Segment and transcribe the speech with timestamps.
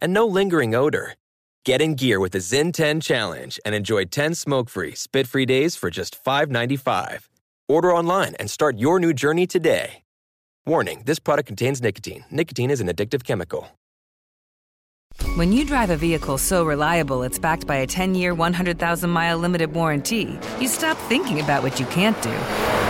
[0.00, 1.14] and no lingering odor.
[1.64, 5.46] Get in gear with the ZYN 10 Challenge and enjoy 10 smoke free, spit free
[5.46, 7.28] days for just $5.95.
[7.68, 10.02] Order online and start your new journey today.
[10.66, 12.24] Warning this product contains nicotine.
[12.30, 13.68] Nicotine is an addictive chemical.
[15.36, 19.38] When you drive a vehicle so reliable it's backed by a 10 year, 100,000 mile
[19.38, 22.89] limited warranty, you stop thinking about what you can't do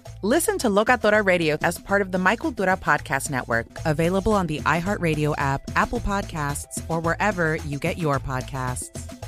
[0.23, 3.65] Listen to Locatora Radio as part of the My Cultura Podcast Network.
[3.85, 9.19] Available on the iHeartRadio app, Apple Podcasts, or wherever you get your podcasts.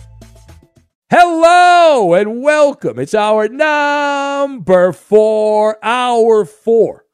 [1.10, 3.00] Hello and welcome.
[3.00, 7.06] It's hour number four, hour four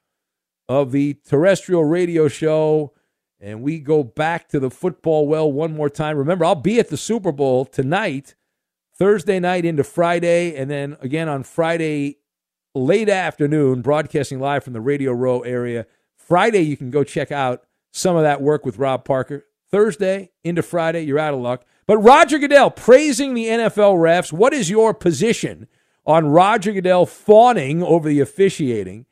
[0.67, 2.91] of the terrestrial radio show.
[3.39, 6.17] And we go back to the football well one more time.
[6.17, 8.35] Remember, I'll be at the Super Bowl tonight,
[8.97, 12.18] Thursday night into Friday, and then again on Friday
[12.79, 15.85] late afternoon, broadcasting live from the Radio Row area.
[16.15, 19.45] Friday, you can go check out some of that work with Rob Parker.
[19.71, 21.63] Thursday into Friday, you're out of luck.
[21.85, 24.31] But Roger Goodell praising the NFL refs.
[24.31, 25.67] What is your position
[26.05, 29.05] on Roger Goodell fawning over the officiating?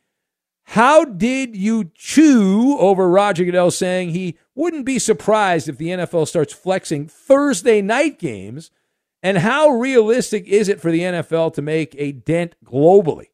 [0.64, 6.28] How did you chew over Roger Goodell saying he wouldn't be surprised if the NFL
[6.28, 8.72] starts flexing Thursday night games?
[9.24, 13.28] And how realistic is it for the NFL to make a dent globally?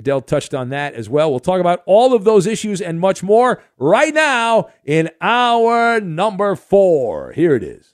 [0.00, 1.30] Goodell touched on that as well.
[1.30, 6.56] We'll talk about all of those issues and much more right now in hour number
[6.56, 7.32] four.
[7.32, 7.92] Here it is.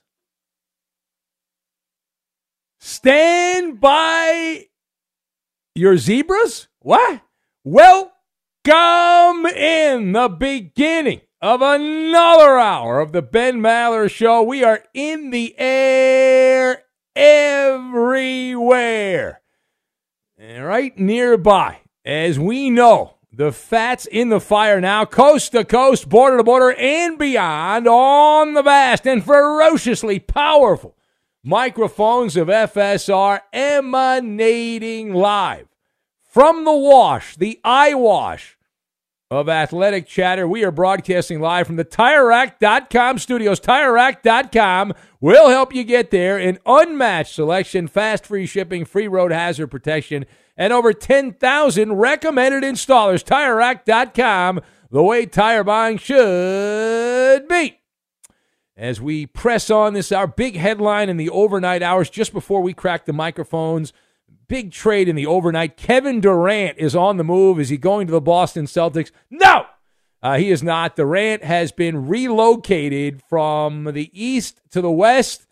[2.79, 4.67] Stand by
[5.75, 6.69] your zebras?
[6.79, 7.23] What?
[7.65, 8.13] Welcome
[9.47, 14.45] in the beginning of another hour of the Ben Maller Show.
[14.45, 16.85] We are in the air
[17.17, 18.61] everywhere
[20.39, 21.81] and right nearby.
[22.07, 26.73] As we know, the fat's in the fire now, coast to coast, border to border,
[26.79, 30.97] and beyond on the vast and ferociously powerful
[31.43, 35.67] microphones of FSR emanating live
[36.23, 38.57] from the wash, the eyewash
[39.29, 40.47] of athletic chatter.
[40.47, 43.59] We are broadcasting live from the TireRack.com studios.
[43.59, 46.39] TireRack.com will help you get there.
[46.39, 50.25] An unmatched selection, fast free shipping, free road hazard protection,
[50.57, 53.25] and over 10,000 recommended installers.
[53.25, 57.81] TireRack.com, the way tire buying should be.
[58.77, 62.75] As we press on this, our big headline in the overnight hours just before we
[62.75, 63.93] crack the microphones.
[64.49, 65.77] Big trade in the overnight.
[65.77, 67.59] Kevin Durant is on the move.
[67.59, 69.11] Is he going to the Boston Celtics?
[69.31, 69.65] No,
[70.23, 70.95] uh, he is not.
[70.95, 75.47] Durant has been relocated from the east to the west,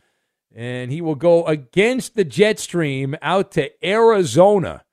[0.55, 4.84] and he will go against the jet stream out to Arizona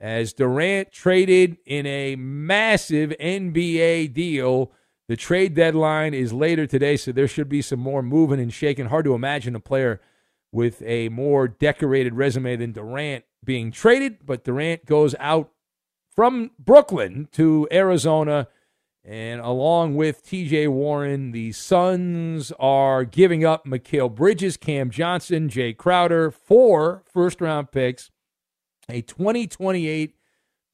[0.00, 4.72] as Durant traded in a massive NBA deal.
[5.08, 8.86] The trade deadline is later today, so there should be some more moving and shaking.
[8.86, 10.00] Hard to imagine a player
[10.52, 15.50] with a more decorated resume than Durant being traded, but Durant goes out
[16.14, 18.48] from Brooklyn to Arizona.
[19.04, 25.74] And along with TJ Warren, the Suns are giving up Mikal Bridges, Cam Johnson, Jae
[25.74, 28.10] Crowder, four first round picks,
[28.88, 30.14] a 2028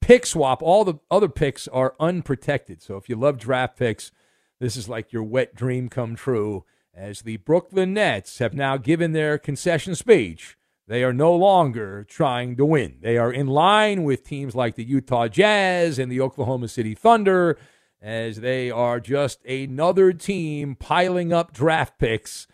[0.01, 0.61] pick swap.
[0.61, 2.81] All the other picks are unprotected.
[2.81, 4.11] So if you love draft picks,
[4.59, 6.63] this is like your wet dream come true.
[6.93, 10.57] As the Brooklyn Nets have now given their concession speech,
[10.87, 12.99] they are no longer trying to win.
[13.01, 17.57] They are in line with teams like the Utah Jazz and the Oklahoma City Thunder,
[18.01, 22.47] as they are just another team piling up draft picks,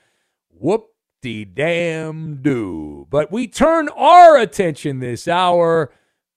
[0.50, 0.91] Whoop
[1.22, 3.08] damn do.
[3.10, 5.92] But we turn our attention this hour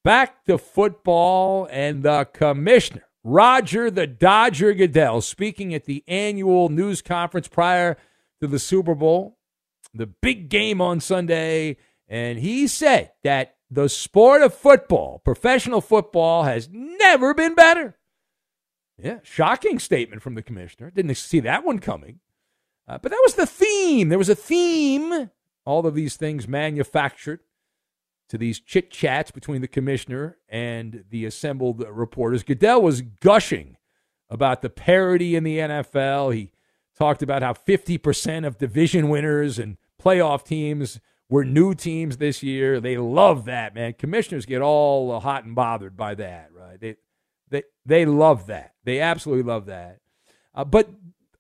[0.05, 7.03] back to football and the commissioner, Roger the Dodger Goodell, speaking at the annual news
[7.03, 7.97] conference prior
[8.41, 9.39] to the Super Bowl,
[9.95, 11.79] the big game on Sunday.
[12.07, 17.97] And he said that the sport of football, professional football, has never been better.
[18.99, 20.91] Yeah, shocking statement from the commissioner.
[20.91, 22.21] Didn't see that one coming.
[22.87, 24.09] Uh, but that was the theme.
[24.09, 25.31] There was a theme.
[25.65, 27.41] All of these things manufactured
[28.29, 32.43] to these chit chats between the commissioner and the assembled reporters.
[32.43, 33.77] Goodell was gushing
[34.31, 36.35] about the parity in the NFL.
[36.35, 36.51] He
[36.97, 42.81] talked about how 50% of division winners and playoff teams were new teams this year.
[42.81, 43.95] They love that, man.
[43.95, 46.81] Commissioners get all hot and bothered by that, right?
[46.81, 46.97] They
[47.51, 48.75] they they love that.
[48.85, 50.01] They absolutely love that.
[50.55, 50.89] Uh, but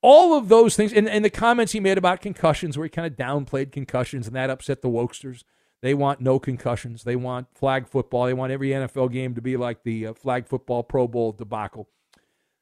[0.04, 3.06] all of those things, and, and the comments he made about concussions, where he kind
[3.06, 5.44] of downplayed concussions, and that upset the wokesters.
[5.80, 7.04] They want no concussions.
[7.04, 8.26] They want flag football.
[8.26, 11.88] They want every NFL game to be like the uh, flag football Pro Bowl debacle.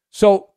[0.09, 0.51] So,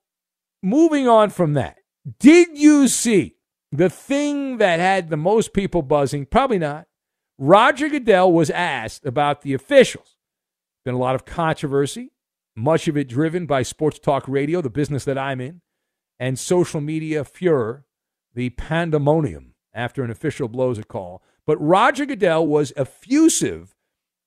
[0.62, 1.78] moving on from that,
[2.20, 3.34] did you see
[3.72, 6.24] the thing that had the most people buzzing?
[6.24, 6.86] Probably not.
[7.36, 10.18] Roger Goodell was asked about the officials.
[10.84, 12.12] Been a lot of controversy,
[12.54, 15.62] much of it driven by sports talk radio, the business that I'm in
[16.18, 17.84] and social media furor,
[18.34, 21.22] the pandemonium after an official blows a call.
[21.46, 23.76] But Roger Goodell was effusive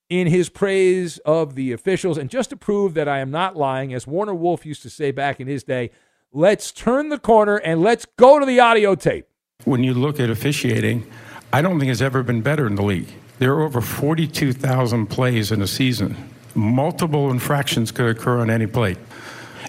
[0.09, 2.17] in his praise of the officials.
[2.17, 5.11] And just to prove that I am not lying, as Warner Wolf used to say
[5.11, 5.91] back in his day,
[6.31, 9.27] let's turn the corner and let's go to the audio tape.
[9.65, 11.09] When you look at officiating,
[11.51, 13.09] I don't think it's ever been better in the league.
[13.39, 16.15] There are over 42,000 plays in a season.
[16.55, 18.95] Multiple infractions could occur on any play.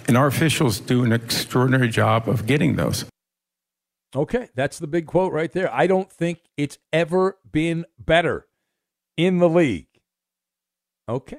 [0.09, 3.05] And our officials do an extraordinary job of getting those.
[4.15, 5.73] Okay, that's the big quote right there.
[5.73, 8.47] I don't think it's ever been better
[9.17, 9.87] in the league.
[11.09, 11.39] Okay.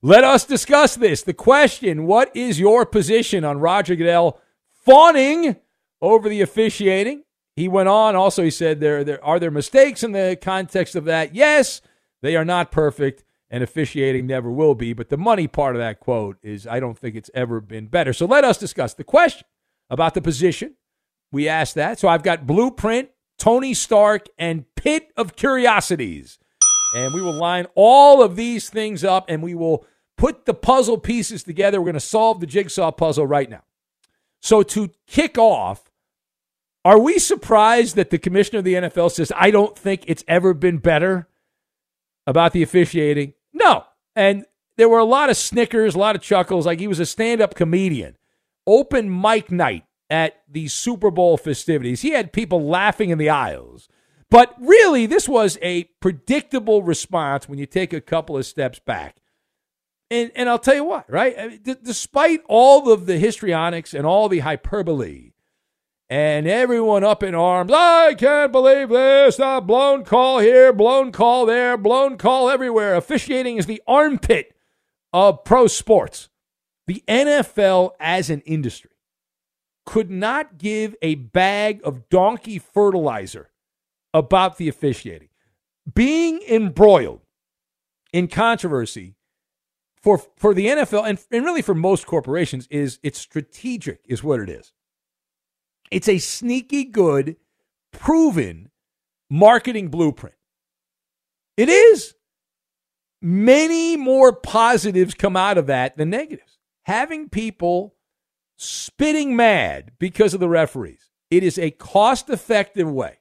[0.00, 1.22] Let us discuss this.
[1.22, 4.40] The question What is your position on Roger Goodell
[4.84, 5.56] fawning
[6.00, 7.24] over the officiating?
[7.56, 8.14] He went on.
[8.14, 11.34] Also, he said, there, there Are there mistakes in the context of that?
[11.34, 11.80] Yes,
[12.22, 14.92] they are not perfect and officiating never will be.
[14.92, 18.12] But the money part of that quote is I don't think it's ever been better.
[18.12, 19.46] So let us discuss the question
[19.90, 20.74] about the position.
[21.32, 21.98] We asked that.
[21.98, 26.38] So I've got Blueprint, Tony Stark, and Pit of Curiosities.
[26.96, 29.86] And we will line all of these things up and we will
[30.16, 31.80] put the puzzle pieces together.
[31.80, 33.62] We're going to solve the jigsaw puzzle right now.
[34.40, 35.90] So to kick off,
[36.84, 40.54] are we surprised that the commissioner of the NFL says, I don't think it's ever
[40.54, 41.28] been better
[42.26, 43.34] about the officiating?
[44.18, 46.66] And there were a lot of snickers, a lot of chuckles.
[46.66, 48.16] Like he was a stand up comedian.
[48.66, 52.02] Open mic night at the Super Bowl festivities.
[52.02, 53.88] He had people laughing in the aisles.
[54.28, 59.18] But really, this was a predictable response when you take a couple of steps back.
[60.10, 61.62] And, and I'll tell you what, right?
[61.62, 65.30] D- despite all of the histrionics and all the hyperbole,
[66.10, 67.70] and everyone up in arms.
[67.74, 69.38] I can't believe this.
[69.38, 72.94] A blown call here, blown call there, blown call everywhere.
[72.94, 74.54] Officiating is the armpit
[75.12, 76.28] of pro sports.
[76.86, 78.90] The NFL as an industry
[79.84, 83.50] could not give a bag of donkey fertilizer
[84.14, 85.28] about the officiating.
[85.94, 87.20] Being embroiled
[88.12, 89.16] in controversy
[90.02, 94.40] for, for the NFL and, and really for most corporations is it's strategic, is what
[94.40, 94.72] it is.
[95.90, 97.36] It's a sneaky good,
[97.92, 98.70] proven
[99.30, 100.36] marketing blueprint.
[101.56, 102.14] It is.
[103.20, 106.58] Many more positives come out of that than negatives.
[106.84, 107.96] Having people
[108.56, 111.10] spitting mad because of the referees.
[111.30, 113.18] It is a cost effective way,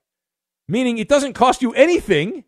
[0.67, 2.43] meaning it doesn't cost you anything.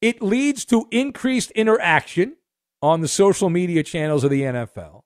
[0.00, 2.36] It leads to increased interaction
[2.82, 5.02] on the social media channels of the NFL,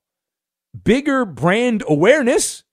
[0.84, 2.63] bigger brand awareness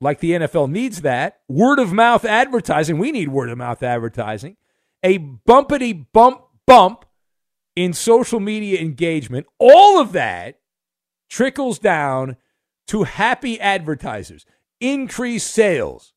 [0.00, 1.40] like the NFL needs that.
[1.48, 4.56] Word of mouth advertising, we need word of mouth advertising.
[5.02, 7.04] A bumpity bump bump
[7.76, 9.46] in social media engagement.
[9.58, 10.60] All of that
[11.28, 12.36] trickles down
[12.88, 14.44] to happy advertisers,
[14.80, 16.12] increased sales.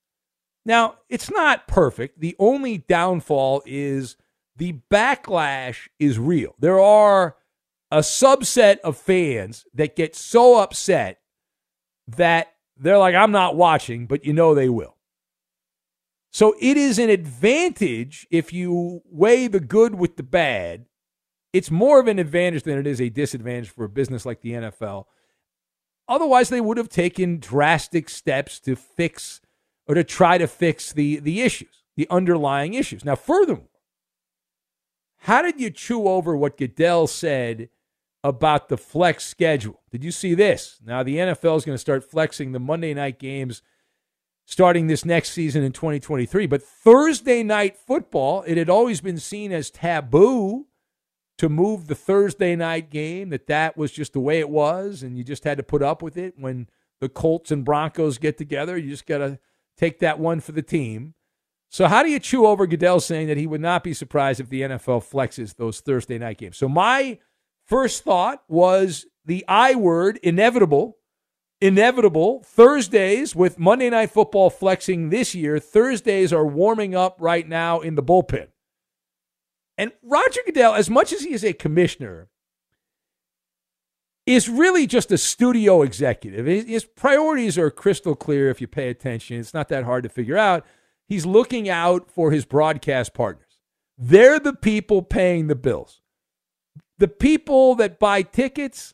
[0.65, 2.19] Now, it's not perfect.
[2.19, 4.15] The only downfall is
[4.55, 6.55] the backlash is real.
[6.57, 7.35] There are
[7.91, 11.19] a subset of fans that get so upset
[12.07, 14.97] that they're like, I'm not watching, but you know they will.
[16.31, 20.85] So it is an advantage if you weigh the good with the bad.
[21.51, 24.53] It's more of an advantage than it is a disadvantage for a business like the
[24.53, 25.05] NFL.
[26.07, 29.41] Otherwise, they would have taken drastic steps to fix
[29.87, 31.83] or to try to fix the, the issues.
[31.95, 33.05] the underlying issues.
[33.05, 33.69] Now, furthermore,
[35.19, 37.69] how did you chew over what Goodell said
[38.23, 39.81] about the flex schedule?
[39.91, 40.79] Did you see this?
[40.85, 43.61] Now, the NFL is going to start flexing the Monday night games
[44.45, 46.47] starting this next season in 2023.
[46.47, 50.67] But Thursday night football, it had always been seen as taboo
[51.37, 55.17] to move the Thursday night game, that that was just the way it was, and
[55.17, 56.67] you just had to put up with it when
[56.99, 58.77] the Colts and Broncos get together.
[58.77, 59.39] You just got to
[59.77, 61.15] take that one for the team.
[61.69, 64.49] So, how do you chew over Goodell saying that he would not be surprised if
[64.49, 66.55] the NFL flexes those Thursday night games?
[66.55, 67.17] So, my
[67.65, 70.97] first thought was the I word, inevitable
[71.63, 72.43] inevitable.
[72.43, 77.95] Thursdays with Monday Night Football flexing this year, Thursdays are warming up right now in
[77.95, 78.47] the bullpen.
[79.77, 82.27] And Roger Goodell, as much as he is a commissioner,
[84.25, 86.45] is really just a studio executive.
[86.45, 89.39] His priorities are crystal clear if you pay attention.
[89.39, 90.65] It's not that hard to figure out.
[91.07, 93.57] He's looking out for his broadcast partners.
[93.97, 96.01] They're the people paying the bills.
[97.03, 98.93] The people that buy tickets,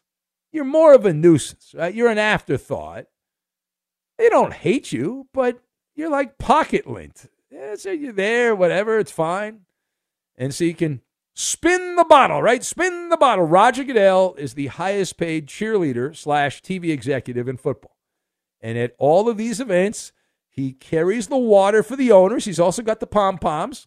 [0.52, 1.94] you're more of a nuisance, right?
[1.94, 3.06] You're an afterthought.
[4.18, 5.60] They don't hate you, but
[5.94, 7.30] you're like pocket lint.
[7.52, 9.60] Yeah, so you're there, whatever, it's fine.
[10.36, 11.02] And so you can
[11.36, 12.64] spin the bottle, right?
[12.64, 13.46] Spin the bottle.
[13.46, 17.96] Roger Goodell is the highest paid cheerleader slash TV executive in football.
[18.60, 20.14] And at all of these events,
[20.50, 22.46] he carries the water for the owners.
[22.46, 23.86] He's also got the pom poms.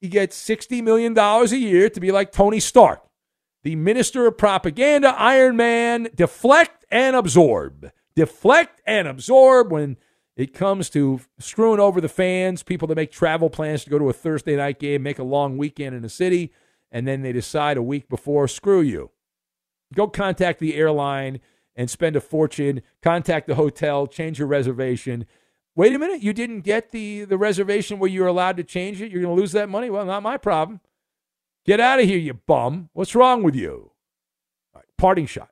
[0.00, 3.04] He gets $60 million a year to be like Tony Stark
[3.62, 7.90] the minister of propaganda, Iron Man, deflect and absorb.
[8.16, 9.96] Deflect and absorb when
[10.36, 14.08] it comes to screwing over the fans, people that make travel plans to go to
[14.08, 16.52] a Thursday night game, make a long weekend in a city,
[16.90, 19.10] and then they decide a week before, screw you.
[19.94, 21.40] Go contact the airline
[21.76, 25.26] and spend a fortune, contact the hotel, change your reservation.
[25.76, 29.10] Wait a minute, you didn't get the, the reservation where you're allowed to change it?
[29.10, 29.90] You're going to lose that money?
[29.90, 30.80] Well, not my problem.
[31.66, 32.90] Get out of here, you bum.
[32.92, 33.92] What's wrong with you?
[34.74, 35.50] Right, parting shot.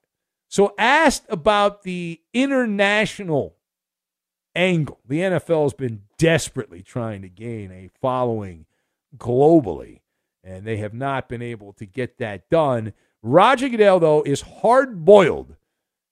[0.49, 3.57] So, asked about the international
[4.55, 8.65] angle, the NFL has been desperately trying to gain a following
[9.17, 10.01] globally,
[10.43, 12.95] and they have not been able to get that done.
[13.23, 15.57] Roger Goodell, though, is hard boiled.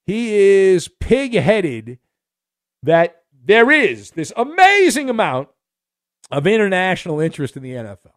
[0.05, 1.99] He is pig headed
[2.83, 5.49] that there is this amazing amount
[6.31, 8.16] of international interest in the NFL.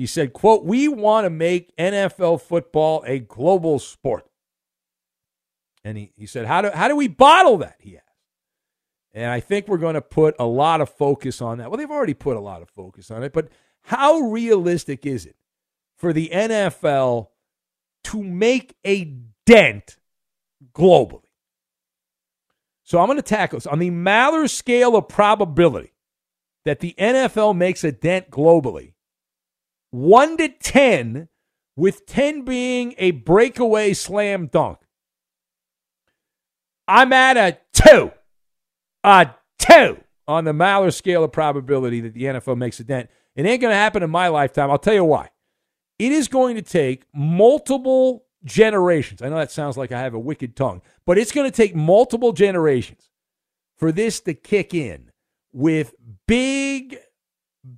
[0.00, 4.24] He said, quote, we want to make NFL football a global sport.
[5.84, 7.76] And he, he said, how do, how do we bottle that?
[7.80, 8.06] He asked.
[9.12, 11.70] And I think we're going to put a lot of focus on that.
[11.70, 13.48] Well, they've already put a lot of focus on it, but
[13.82, 15.36] how realistic is it
[15.98, 17.28] for the NFL
[18.04, 19.04] to make a
[19.44, 19.98] dent
[20.72, 21.28] globally?
[22.84, 25.92] So I'm going to tackle this on the Maller scale of probability
[26.64, 28.94] that the NFL makes a dent globally.
[29.90, 31.28] 1 to 10,
[31.76, 34.78] with 10 being a breakaway slam dunk.
[36.86, 38.10] I'm at a 2.
[39.04, 39.96] A 2
[40.28, 43.08] on the Maller scale of probability that the NFL makes a dent.
[43.34, 44.70] It ain't going to happen in my lifetime.
[44.70, 45.30] I'll tell you why.
[45.98, 49.22] It is going to take multiple generations.
[49.22, 51.74] I know that sounds like I have a wicked tongue, but it's going to take
[51.74, 53.10] multiple generations
[53.78, 55.10] for this to kick in
[55.52, 55.94] with
[56.26, 56.98] big,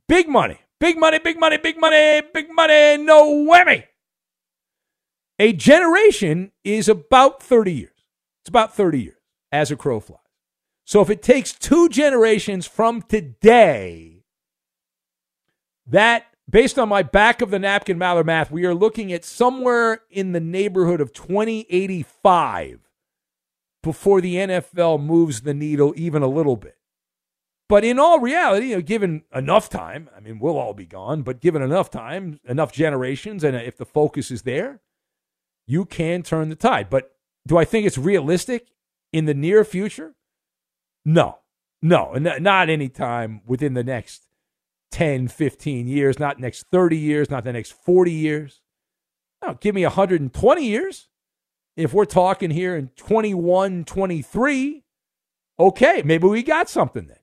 [0.09, 3.85] big money, Big money, big money, big money, big money, no whammy.
[5.39, 7.93] A generation is about 30 years.
[8.43, 9.21] It's about 30 years
[9.53, 10.19] as a crow flies.
[10.85, 14.25] So if it takes two generations from today,
[15.87, 20.01] that, based on my back of the napkin Maller math, we are looking at somewhere
[20.11, 22.81] in the neighborhood of 2085
[23.85, 26.77] before the NFL moves the needle even a little bit.
[27.73, 31.23] But in all reality, you know, given enough time, I mean, we'll all be gone,
[31.23, 34.83] but given enough time, enough generations, and if the focus is there,
[35.67, 36.91] you can turn the tide.
[36.91, 37.13] But
[37.47, 38.73] do I think it's realistic
[39.11, 40.15] in the near future?
[41.07, 41.39] No,
[41.81, 44.27] no, not any time within the next
[44.91, 48.61] 10, 15 years, not next 30 years, not the next 40 years.
[49.43, 51.09] No, give me 120 years.
[51.79, 54.85] If we're talking here in 21, 23,
[55.59, 57.17] okay, maybe we got something then.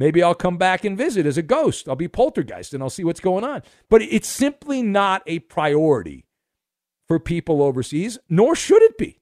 [0.00, 1.86] Maybe I'll come back and visit as a ghost.
[1.86, 3.62] I'll be poltergeist and I'll see what's going on.
[3.90, 6.24] But it's simply not a priority
[7.06, 9.20] for people overseas, nor should it be.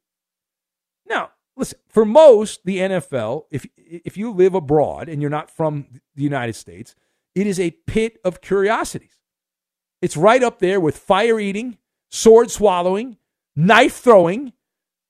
[1.04, 5.87] Now, listen, for most, the NFL, if, if you live abroad and you're not from
[6.14, 6.94] the United States,
[7.35, 9.18] it is a pit of curiosities.
[10.00, 13.16] It's right up there with fire eating, sword swallowing,
[13.56, 14.52] knife throwing,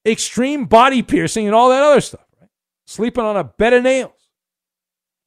[0.07, 2.49] extreme body piercing, and all that other stuff, right?
[2.87, 4.18] Sleeping on a bed of nails.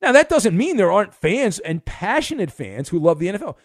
[0.02, 3.56] Now, that doesn't mean there aren't fans and passionate fans who love the NFL.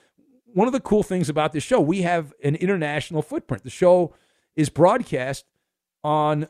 [0.53, 3.63] One of the cool things about this show, we have an international footprint.
[3.63, 4.15] The show
[4.55, 5.45] is broadcast
[6.05, 6.49] on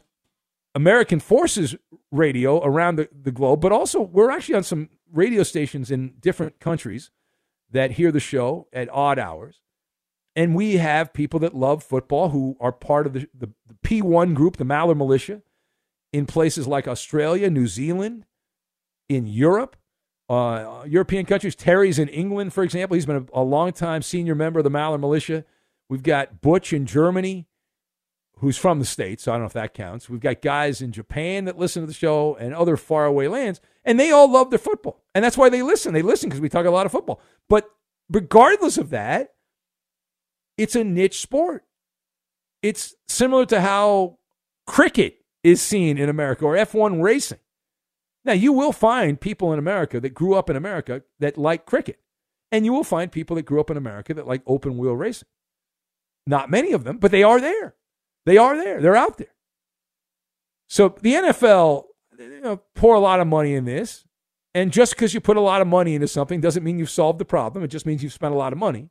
[0.75, 1.77] American Forces
[2.11, 6.61] radio around the, the globe, but also we're actually on some radio stations in different
[6.61, 7.11] countries
[7.71, 9.61] that hear the show at odd hours.
[10.35, 14.35] And we have people that love football who are part of the, the, the P1
[14.35, 15.43] group, the Maller Militia,
[16.13, 18.27] in places like Australia, New Zealand,
[19.09, 19.77] in Europe,
[20.29, 21.55] uh, European countries.
[21.55, 22.95] Terry's in England, for example.
[22.95, 25.45] He's been a, a long-time senior member of the Maller Militia.
[25.89, 27.47] We've got Butch in Germany,
[28.39, 30.11] who's from the States, so I don't know if that counts.
[30.11, 33.99] We've got guys in Japan that listen to the show and other faraway lands, and
[33.99, 35.03] they all love their football.
[35.15, 35.95] And that's why they listen.
[35.95, 37.21] They listen because we talk a lot of football.
[37.49, 37.71] But
[38.11, 39.35] regardless of that,
[40.59, 41.65] it's a niche sport.
[42.63, 44.19] It's similar to how
[44.67, 47.39] cricket is seen in America or F1 racing.
[48.27, 52.01] Now, you will find people in America that grew up in America that like cricket,
[52.51, 55.29] and you will find people that grew up in America that like open wheel racing.
[56.27, 57.77] Not many of them, but they are there.
[58.25, 58.81] They are there.
[58.81, 59.33] They're out there.
[60.69, 61.85] So the NFL
[62.19, 64.05] you know, pour a lot of money in this,
[64.55, 67.21] and just because you put a lot of money into something doesn't mean you've solved
[67.21, 67.63] the problem.
[67.63, 68.91] It just means you've spent a lot of money.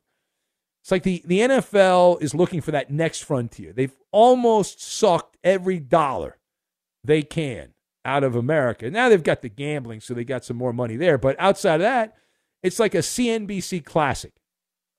[0.82, 3.74] It's like the, the NFL is looking for that next frontier.
[3.74, 6.38] They've almost sucked every dollar
[7.04, 7.74] they can
[8.06, 8.90] out of America.
[8.90, 11.18] Now they've got the gambling, so they got some more money there.
[11.18, 12.16] But outside of that,
[12.62, 14.32] it's like a CNBC classic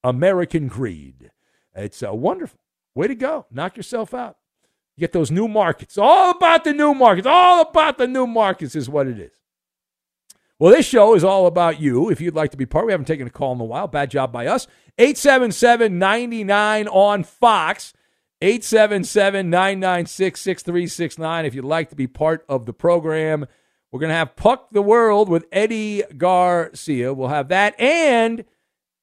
[0.04, 1.32] American Greed.
[1.74, 2.60] It's a wonderful.
[2.94, 3.46] Way to go.
[3.52, 4.38] Knock yourself out.
[4.96, 5.98] You get those new markets.
[5.98, 7.28] All about the new markets.
[7.28, 9.32] All about the new markets is what it is.
[10.60, 12.10] Well, this show is all about you.
[12.10, 13.88] If you'd like to be part, we haven't taken a call in a while.
[13.88, 14.66] Bad job by us.
[14.98, 17.94] 877 99 on Fox.
[18.42, 23.46] 877 996 6369 if you'd like to be part of the program.
[23.92, 27.14] We're going to have Puck the World with Eddie Garcia.
[27.14, 27.80] We'll have that.
[27.80, 28.46] And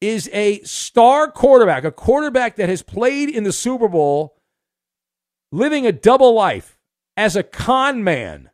[0.01, 4.37] is a star quarterback, a quarterback that has played in the Super Bowl,
[5.51, 6.79] living a double life
[7.17, 8.51] as a con man.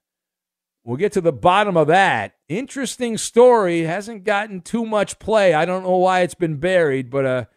[0.85, 2.37] We'll get to the bottom of that.
[2.49, 3.83] Interesting story.
[3.83, 5.53] Hasn't gotten too much play.
[5.53, 7.49] I don't know why it's been buried, but a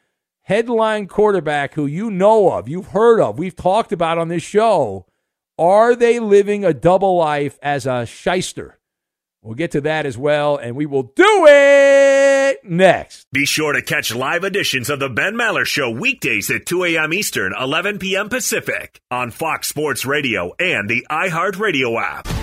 [0.44, 5.06] headline quarterback who you know of, you've heard of, we've talked about on this show.
[5.58, 8.80] Are they living a double life as a shyster?
[9.42, 13.28] We'll get to that as well, and we will do it next.
[13.32, 17.14] Be sure to catch live editions of The Ben Maller Show weekdays at 2 a.m.
[17.14, 18.30] Eastern, 11 p.m.
[18.30, 22.43] Pacific on Fox Sports Radio and the iHeartRadio app.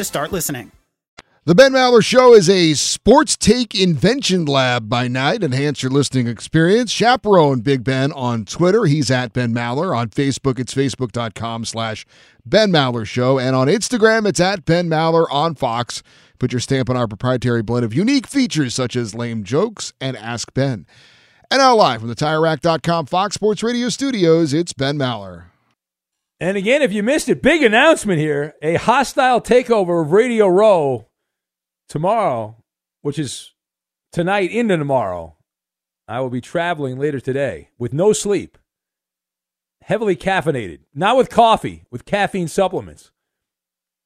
[0.00, 0.72] to start listening.
[1.44, 5.42] The Ben Maller Show is a sports take invention lab by night.
[5.42, 6.90] Enhance your listening experience.
[6.90, 8.84] Chaperone Big Ben on Twitter.
[8.84, 9.96] He's at Ben Maller.
[9.96, 12.06] On Facebook, it's facebook.com slash
[12.44, 13.38] Ben Maller Show.
[13.38, 16.02] And on Instagram, it's at Ben Maller on Fox.
[16.38, 20.16] Put your stamp on our proprietary blend of unique features such as lame jokes and
[20.16, 20.86] Ask Ben.
[21.50, 25.49] And now live from the TireRack.com Fox Sports Radio studios, it's Ben Maller.
[26.40, 31.06] And again, if you missed it, big announcement here a hostile takeover of Radio Row
[31.86, 32.56] tomorrow,
[33.02, 33.52] which is
[34.10, 35.36] tonight into tomorrow.
[36.08, 38.56] I will be traveling later today with no sleep,
[39.82, 43.12] heavily caffeinated, not with coffee, with caffeine supplements.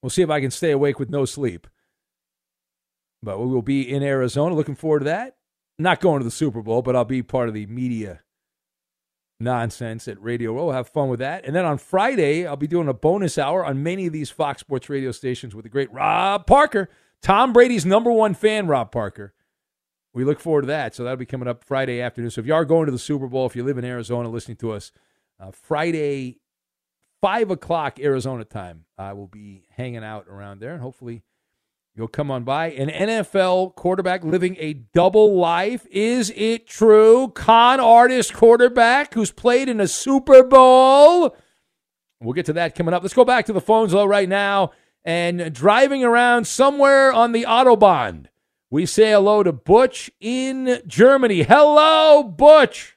[0.02, 1.68] We'll see if I can stay awake with no sleep.
[3.22, 4.54] But we will be in Arizona.
[4.54, 5.36] Looking forward to that.
[5.78, 8.23] Not going to the Super Bowl, but I'll be part of the media
[9.40, 10.70] nonsense at Radio Row.
[10.70, 11.44] Have fun with that.
[11.44, 14.60] And then on Friday, I'll be doing a bonus hour on many of these Fox
[14.60, 16.88] Sports radio stations with the great Rob Parker,
[17.22, 19.34] Tom Brady's number one fan, Rob Parker.
[20.12, 20.94] We look forward to that.
[20.94, 22.30] So that'll be coming up Friday afternoon.
[22.30, 24.56] So if you are going to the Super Bowl, if you live in Arizona listening
[24.58, 24.92] to us,
[25.40, 26.38] uh, Friday,
[27.20, 30.72] 5 o'clock Arizona time, I will be hanging out around there.
[30.72, 31.22] And hopefully
[31.94, 32.70] you'll come on by.
[32.70, 35.86] An NFL quarterback living a double life.
[35.90, 37.28] Is it true?
[37.28, 41.36] Con artist quarterback who's played in a Super Bowl.
[42.20, 43.02] We'll get to that coming up.
[43.02, 44.72] Let's go back to the phones though right now.
[45.04, 48.26] And driving around somewhere on the Autobahn,
[48.70, 51.42] we say hello to Butch in Germany.
[51.42, 52.96] Hello, Butch.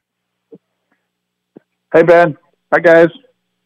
[1.94, 2.38] Hey, Ben.
[2.74, 3.10] Hi, guys.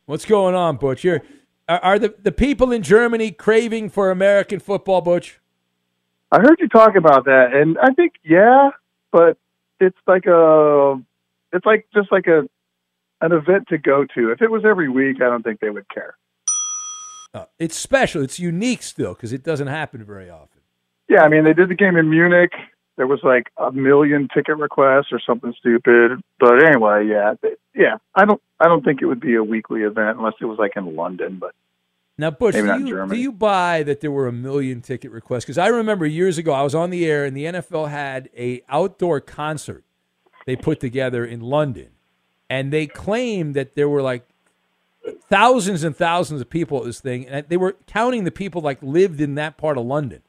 [0.08, 1.04] What's going on, Butch?
[1.04, 1.22] You're,
[1.68, 5.40] are, are the, the people in Germany craving for American football, Butch?
[6.32, 8.70] I heard you talk about that, and I think yeah,
[9.12, 9.38] but
[9.80, 11.02] it's like a,
[11.52, 12.48] it's like just like a,
[13.20, 14.32] an event to go to.
[14.32, 16.16] If it was every week, I don't think they would care.
[17.34, 18.22] Uh, it's special.
[18.22, 20.62] It's unique still because it doesn't happen very often.
[21.10, 22.52] Yeah, I mean they did the game in Munich.
[23.02, 26.22] There was like a million ticket requests or something stupid.
[26.40, 27.34] But anyway, yeah,
[27.74, 27.98] yeah.
[28.14, 30.74] I don't, I don't think it would be a weekly event unless it was like
[30.76, 31.38] in London.
[31.40, 31.56] But
[32.20, 35.46] Now, Butch, do you, do you buy that there were a million ticket requests?
[35.46, 38.62] Because I remember years ago, I was on the air and the NFL had a
[38.70, 39.84] outdoor concert
[40.46, 41.90] they put together in London,
[42.52, 44.28] and they claimed that there were like
[45.28, 48.78] thousands and thousands of people at this thing, and they were counting the people like
[48.84, 50.22] lived in that part of London.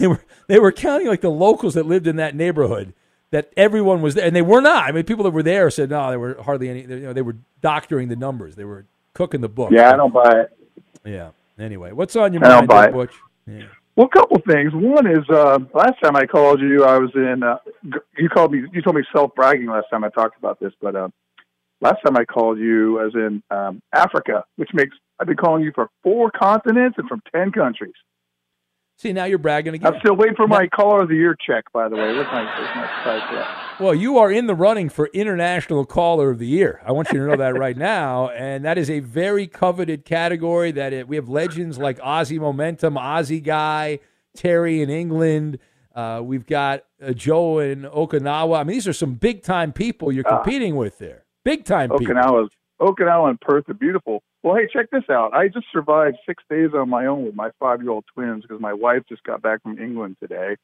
[0.00, 2.94] They were they were counting like the locals that lived in that neighborhood.
[3.32, 4.84] That everyone was there, and they were not.
[4.84, 6.80] I mean, people that were there said no, there were hardly any.
[6.80, 8.56] You know, they were doctoring the numbers.
[8.56, 9.70] They were cooking the book.
[9.70, 10.58] yeah, I don't buy it.
[11.04, 11.30] Yeah.
[11.58, 12.92] Anyway, what's on your I don't mind, buy there, it.
[12.94, 13.14] Butch?
[13.46, 13.66] Yeah.
[13.94, 14.72] Well, a couple things.
[14.72, 17.42] One is uh, last time I called you, I was in.
[17.42, 17.58] Uh,
[18.16, 18.64] you called me.
[18.72, 21.08] You told me self bragging last time I talked about this, but uh,
[21.82, 25.72] last time I called you, as in um, Africa, which makes I've been calling you
[25.74, 27.92] for four continents and from ten countries.
[29.00, 29.94] See, now you're bragging again.
[29.94, 31.64] I'm still waiting for my caller of the year check.
[31.72, 33.76] By the way, where's my, where's my?
[33.80, 36.82] Well, you are in the running for International Caller of the Year.
[36.84, 40.70] I want you to know that right now, and that is a very coveted category.
[40.72, 44.00] That it, we have legends like Aussie Momentum, Aussie Guy,
[44.36, 45.58] Terry in England.
[45.94, 48.58] Uh, we've got uh, Joe in Okinawa.
[48.60, 50.42] I mean, these are some big time people you're Ah.
[50.42, 51.24] competing with there.
[51.42, 52.14] Big time people.
[52.14, 52.48] Okinawa,
[52.82, 54.22] Okinawa and Perth are beautiful.
[54.42, 55.34] Well, hey, check this out.
[55.34, 59.02] I just survived six days on my own with my five-year-old twins because my wife
[59.08, 60.56] just got back from England today.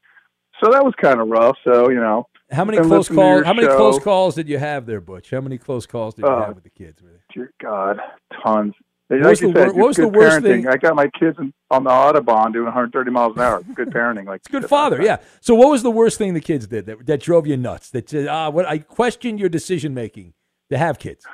[0.62, 1.56] So that was kind of rough.
[1.64, 3.44] So you know, How many close calls?
[3.44, 5.30] How many close calls did you have there, Butch?
[5.30, 7.02] How many close calls did you Uh, have with the kids?
[7.02, 7.18] Really?
[7.34, 8.00] Dear God,
[8.42, 8.74] tons.
[9.08, 10.42] Like was you the said, what was the worst parenting.
[10.42, 13.62] thing- I got my kids in, on the autobahn doing 130 miles an hour.
[13.74, 14.26] Good parenting.
[14.26, 15.18] Like It's good father, yeah.
[15.40, 17.90] So, what was the worst thing the kids did that, that drove you nuts?
[17.90, 20.32] That said, ah, what I questioned your decision making
[20.70, 21.24] to have kids.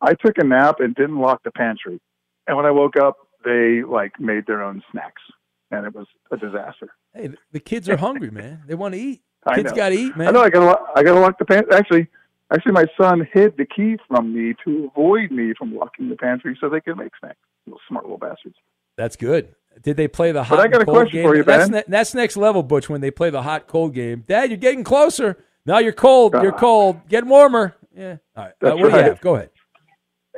[0.00, 2.00] I took a nap and didn't lock the pantry,
[2.46, 5.22] and when I woke up, they like made their own snacks,
[5.70, 6.88] and it was a disaster.
[7.14, 8.62] Hey, the- kids are hungry, man.
[8.66, 9.22] They want to eat.
[9.54, 10.28] Kids gotta eat, man.
[10.28, 10.42] I know.
[10.42, 10.78] I gotta.
[10.96, 11.72] I gotta lock the pantry.
[11.74, 12.06] Actually,
[12.52, 16.58] actually, my son hid the key from me to avoid me from locking the pantry
[16.60, 17.38] so they could make snacks.
[17.64, 18.56] Little smart little bastards.
[18.96, 19.54] That's good.
[19.80, 20.56] Did they play the hot?
[20.56, 21.28] But I got a cold question game?
[21.28, 22.88] for you, that's, ne- that's next level, Butch.
[22.90, 25.38] When they play the hot cold game, Dad, you're getting closer.
[25.64, 26.34] Now you're cold.
[26.34, 26.58] You're Ah.
[26.58, 27.08] cold.
[27.08, 27.76] Getting warmer.
[27.96, 28.16] Yeah.
[28.36, 28.52] All right.
[28.60, 29.20] Uh, what do you have?
[29.20, 29.50] Go ahead.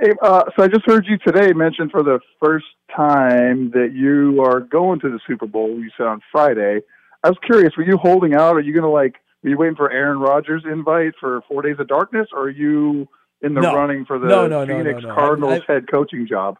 [0.00, 2.64] Hey, uh, so I just heard you today mention for the first
[2.96, 5.68] time that you are going to the Super Bowl.
[5.78, 6.80] You said on Friday.
[7.22, 7.76] I was curious.
[7.76, 8.56] Were you holding out?
[8.56, 9.16] Are you going to like?
[9.42, 13.08] Were you waiting for Aaron Rodgers' invite for Four Days of Darkness, or are you
[13.42, 13.74] in the No.
[13.76, 15.02] running for the No, no, Phoenix.
[15.04, 16.56] Cardinals I- I- head coaching job?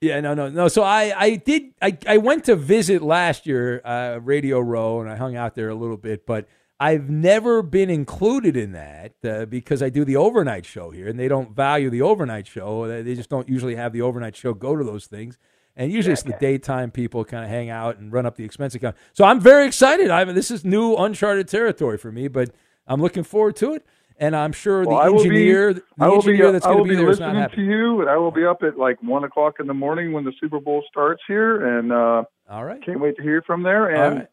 [0.00, 0.68] Yeah, no, no, no.
[0.68, 1.72] So I, I did.
[1.80, 5.68] I, I went to visit last year, uh, Radio Row, and I hung out there
[5.70, 6.26] a little bit.
[6.26, 6.46] But
[6.80, 11.18] I've never been included in that uh, because I do the overnight show here, and
[11.18, 12.88] they don't value the overnight show.
[13.02, 15.38] They just don't usually have the overnight show go to those things.
[15.76, 18.74] And usually it's the daytime people kind of hang out and run up the expense
[18.74, 18.96] account.
[19.12, 20.08] So I'm very excited.
[20.10, 22.50] I mean, this is new, uncharted territory for me, but
[22.86, 23.84] I'm looking forward to it.
[24.16, 26.96] And I'm sure Well, the engineer, be, the engineer be, that's going to be be
[26.96, 27.56] there is not listening happy.
[27.56, 30.22] to you, and I will be up at like one o'clock in the morning when
[30.22, 32.80] the Super Bowl starts here, and uh, All right.
[32.84, 33.88] can't wait to hear from there.
[33.88, 34.28] And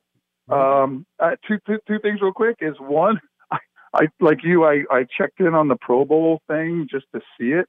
[0.50, 3.20] um, uh, two, two two things real quick is one,
[3.52, 3.58] I,
[3.94, 7.50] I like you, I I checked in on the Pro Bowl thing just to see
[7.50, 7.68] it.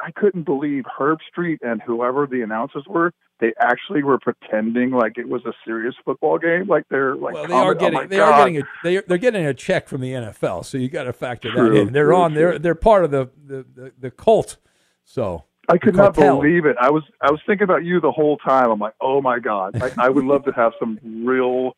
[0.00, 3.12] I couldn't believe Herb Street and whoever the announcers were.
[3.38, 6.66] They actually were pretending like it was a serious football game.
[6.66, 8.32] Like they're like, Well, they are oh getting my they God.
[8.32, 11.04] are getting a they are, they're getting a check from the NFL, so you got
[11.04, 11.92] to factor that in.
[11.92, 12.40] They're true, on true.
[12.40, 14.56] they're they're part of the the, the, the cult.
[15.04, 16.76] So I could not believe it.
[16.80, 18.70] I was I was thinking about you the whole time.
[18.70, 19.78] I'm like, oh my god!
[19.78, 21.76] Like, I would love to have some real,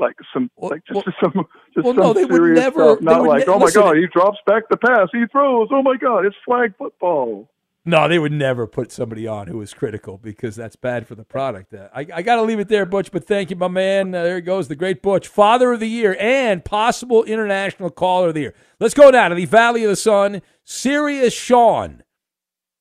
[0.00, 2.98] like some like just some just well, some no, they would serious never- stuff.
[3.00, 5.24] they Not would like, ne- oh my listen, god, he drops back the pass, he
[5.30, 5.68] throws.
[5.70, 7.48] Oh my god, it's flag football.
[7.86, 11.24] No, they would never put somebody on who is critical because that's bad for the
[11.24, 11.72] product.
[11.72, 13.10] Uh, I, I got to leave it there, Butch.
[13.10, 14.14] But thank you, my man.
[14.14, 18.28] Uh, there he goes, the great Butch, Father of the Year and possible international Caller
[18.28, 18.54] of the Year.
[18.80, 20.42] Let's go now to the Valley of the Sun.
[20.62, 22.02] Serious Sean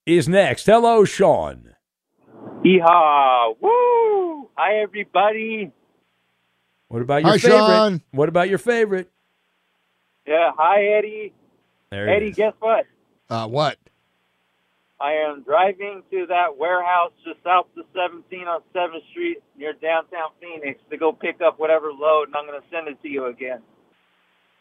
[0.06, 0.66] is next.
[0.66, 1.76] Hello, Sean.
[2.66, 3.56] Yeehaw!
[3.62, 4.50] Woo!
[4.58, 5.72] Hi, everybody.
[6.90, 7.58] What about your Hi, favorite?
[7.58, 8.02] Sean.
[8.12, 9.10] What about your favorite?
[10.28, 11.34] Yeah, hi, Eddie.
[11.92, 12.36] There he Eddie, is.
[12.36, 12.86] guess what?
[13.30, 13.78] Uh, what?
[15.02, 20.30] I am driving to that warehouse just south of 17 on 7th Street near downtown
[20.42, 23.28] Phoenix to go pick up whatever load, and I'm going to send it to you
[23.28, 23.62] again.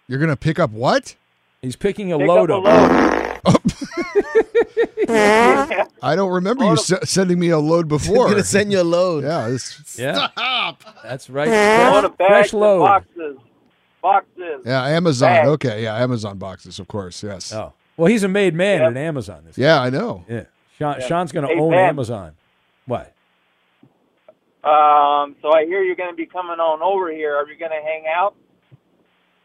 [0.06, 1.16] You're gonna pick up what?
[1.60, 2.64] He's picking a Pick load up of.
[2.64, 3.27] a
[5.08, 8.28] I don't remember you se- sending me a load before.
[8.28, 9.24] gonna send you a load.
[9.24, 9.48] Yeah.
[9.48, 10.28] This, Yeah.
[11.02, 11.48] That's right.
[11.48, 12.80] Load Fresh, bags fresh and load.
[12.80, 13.36] boxes.
[14.02, 14.60] Boxes.
[14.64, 15.28] Yeah, Amazon.
[15.28, 15.48] Bags.
[15.48, 17.22] Okay, yeah, Amazon boxes, of course.
[17.22, 17.52] Yes.
[17.52, 19.42] Oh, well, he's a made man at Amazon.
[19.44, 20.24] This Yeah, I know.
[20.28, 20.44] Yeah.
[20.78, 21.06] Sean, Yeah.
[21.06, 21.80] Sean's going to Hey, own Ben.
[21.88, 22.32] Amazon.
[22.86, 23.12] What?
[24.62, 27.34] Um, so I hear you're going to be coming on over here.
[27.36, 28.34] Are you going to hang out?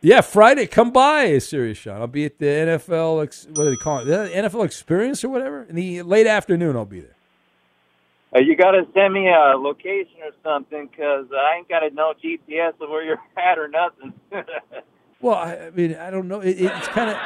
[0.05, 0.67] Yeah, Friday.
[0.67, 2.01] Come by, Serious Sean.
[2.01, 3.23] I'll be at the NFL.
[3.23, 4.05] Ex- what do they call it?
[4.05, 5.63] The NFL Experience or whatever.
[5.63, 7.15] In the late afternoon, I'll be there.
[8.35, 11.89] Uh, you got to send me a location or something because I ain't got to
[11.91, 14.13] know GPS of where you're at or nothing.
[15.21, 16.41] Well, I, I mean, I don't know.
[16.41, 17.17] It, it's kind of,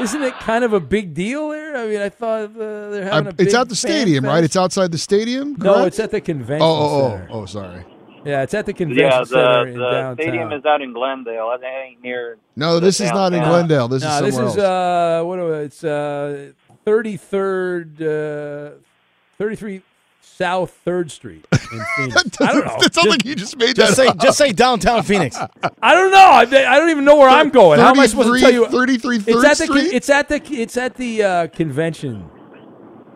[0.00, 1.76] isn't it kind of a big deal there?
[1.76, 4.24] I mean, I thought uh, they're having I- a big it's at the fan stadium,
[4.24, 4.44] right?
[4.44, 5.56] It's outside the stadium.
[5.58, 7.28] No, it's at the convention Oh, oh, center.
[7.32, 7.84] oh, oh, sorry.
[8.24, 10.16] Yeah, it's at the convention yeah, center the, in the downtown.
[10.16, 11.56] stadium is out in Glendale.
[11.60, 12.38] That ain't near.
[12.56, 13.42] No, this is not in.
[13.42, 13.88] Glendale.
[13.88, 14.58] This no, is this is else.
[14.58, 15.36] uh, what?
[15.36, 16.52] do I- It's uh,
[16.84, 18.70] thirty third, uh,
[19.38, 19.82] thirty three
[20.22, 21.58] South Third Street in
[21.96, 22.24] Phoenix.
[22.40, 22.76] I don't know.
[22.80, 24.18] That sounds like you just made Just that say, up.
[24.18, 25.36] just say downtown Phoenix.
[25.82, 26.18] I don't know.
[26.18, 27.78] I, I don't even know where I'm going.
[27.78, 28.66] How am I supposed to tell you?
[28.66, 29.92] 33 It's at the Street?
[29.92, 32.28] it's at the it's at the uh, convention.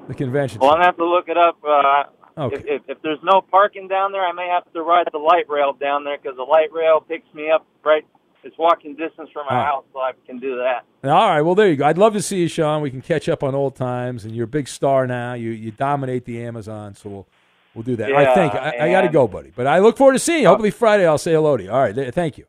[0.07, 0.61] The convention.
[0.61, 1.57] Well, I'm gonna have to look it up.
[1.67, 2.05] Uh,
[2.39, 2.57] Okay.
[2.57, 5.49] if, if, if there's no parking down there, I may have to ride the light
[5.49, 8.05] rail down there because the light rail picks me up right.
[8.45, 9.65] It's walking distance from my Ah.
[9.65, 10.85] house, so I can do that.
[11.11, 11.41] All right.
[11.43, 11.85] Well, there you go.
[11.85, 12.81] I'd love to see you, Sean.
[12.83, 15.35] We can catch up on old times, and you're a big star now.
[15.35, 17.29] You you dominate the Amazon, so we'll
[17.75, 18.09] we'll do that.
[18.11, 18.23] All right.
[18.29, 18.59] Yeah, Thank you.
[18.61, 19.53] I, I got to go, buddy.
[19.55, 20.49] But I look forward to seeing you.
[20.49, 21.71] Hopefully Friday I'll say hello to you.
[21.71, 21.95] All right.
[21.95, 22.47] th- Thank you.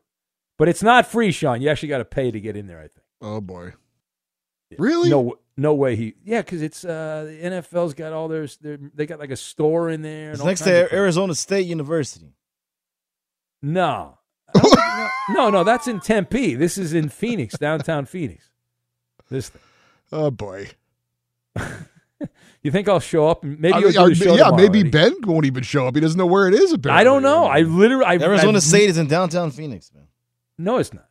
[0.58, 1.60] But it's not free, Sean.
[1.60, 2.78] You actually got to pay to get in there.
[2.78, 3.02] I think.
[3.20, 3.72] Oh boy.
[4.78, 5.10] Really?
[5.10, 5.94] No, no way.
[5.94, 9.36] He yeah, because it's uh the NFL's got all their, their they got like a
[9.36, 10.30] store in there.
[10.30, 12.34] And It's next to Arizona State University.
[13.60, 14.18] No.
[14.54, 16.54] I no, no, that's in Tempe.
[16.54, 18.50] This is in Phoenix, downtown Phoenix.
[19.28, 19.62] This thing.
[20.10, 20.70] Oh boy.
[22.62, 23.42] You think I'll show up?
[23.42, 24.90] Maybe I mean, do the show yeah, tomorrow, maybe Eddie.
[24.90, 25.94] Ben won't even show up.
[25.94, 26.74] He doesn't know where it is.
[26.74, 27.00] Apparently.
[27.00, 27.46] I don't know.
[27.46, 30.08] I literally, I, Arizona I- State is in downtown Phoenix, man.
[30.58, 31.09] No, it's not.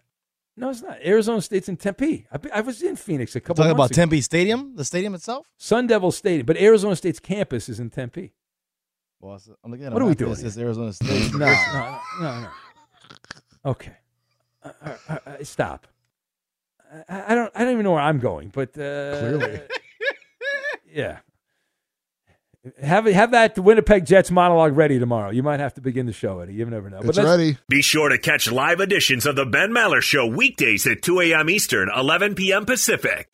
[0.60, 0.98] No, it's not.
[1.06, 2.28] Arizona State's in Tempe.
[2.32, 3.64] I, I was in Phoenix a couple.
[3.64, 3.72] Of times.
[3.72, 3.96] Talking about ago.
[3.96, 5.48] Tempe Stadium, the stadium itself.
[5.58, 8.34] Sun Devil Stadium, but Arizona State's campus is in Tempe.
[9.22, 10.58] Well, I'm looking at What are we doing says?
[10.58, 11.32] Arizona State.
[11.34, 12.50] No, no, no, no, no.
[13.66, 13.96] Okay.
[14.62, 15.88] Uh, uh, uh, stop.
[17.08, 17.52] I, I don't.
[17.56, 19.62] I don't even know where I'm going, but uh, Clearly.
[20.92, 21.20] yeah.
[22.82, 25.30] Have have that Winnipeg Jets monologue ready tomorrow.
[25.30, 26.56] You might have to begin the show, Eddie.
[26.56, 27.00] You never know.
[27.02, 27.58] It's ready.
[27.70, 31.50] Be sure to catch live editions of the Ben Maller Show weekdays at 2 a.m.
[31.50, 32.66] Eastern, 11 p.m.
[32.66, 33.34] Pacific.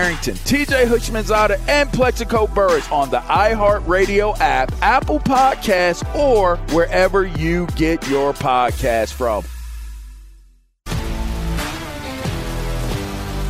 [0.01, 8.07] TJ Houshmandzadeh, and Plaxico Burress on the iHeartRadio app, Apple Podcasts, or wherever you get
[8.07, 9.43] your podcast from.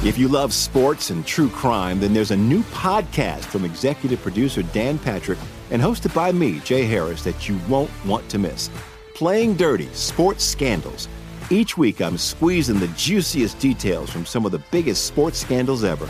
[0.03, 4.63] If you love sports and true crime, then there's a new podcast from executive producer
[4.63, 5.37] Dan Patrick
[5.69, 8.71] and hosted by me, Jay Harris, that you won't want to miss.
[9.13, 11.07] Playing Dirty Sports Scandals.
[11.51, 16.09] Each week, I'm squeezing the juiciest details from some of the biggest sports scandals ever.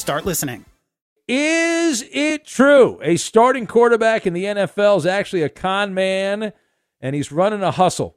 [0.00, 0.64] start listening.
[1.28, 6.52] Is it true a starting quarterback in the NFL is actually a con man
[7.00, 8.16] and he's running a hustle?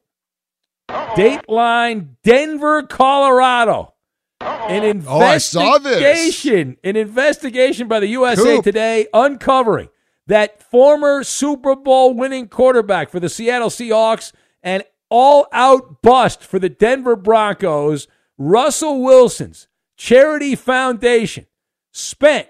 [0.90, 3.94] Dateline Denver, Colorado.
[4.42, 5.98] An Oh, I saw this.
[5.98, 8.64] investigation, an investigation by the USA Coop.
[8.64, 9.90] Today uncovering
[10.28, 16.60] that former Super Bowl winning quarterback for the Seattle Seahawks and all out bust for
[16.60, 18.08] the Denver Broncos,
[18.38, 21.46] Russell Wilson's charity foundation
[21.94, 22.50] spent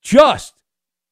[0.00, 0.54] just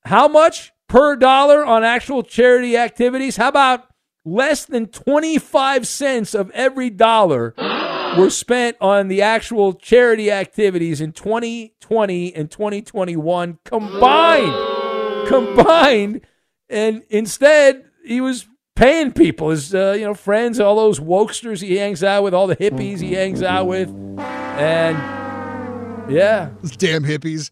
[0.05, 3.37] how much per dollar on actual charity activities?
[3.37, 3.89] How about
[4.25, 7.55] less than 25 cents of every dollar
[8.17, 15.29] were spent on the actual charity activities in 2020 and 2021 combined.
[15.29, 16.21] Combined.
[16.69, 21.77] And instead, he was paying people, his uh, you know friends, all those wokesters he
[21.77, 23.89] hangs out with, all the hippies he hangs out with,
[24.19, 25.16] and
[26.09, 27.51] yeah, Those damn hippies.